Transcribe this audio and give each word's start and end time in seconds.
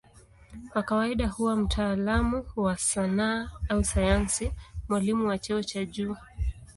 Kwa 0.71 0.83
kawaida 0.83 1.27
huwa 1.27 1.55
mtaalamu 1.55 2.45
wa 2.55 2.77
sanaa 2.77 3.51
au 3.69 3.83
sayansi, 3.83 4.51
mwalimu 4.89 5.27
wa 5.27 5.37
cheo 5.37 5.63
cha 5.63 5.85
juu. 5.85 6.15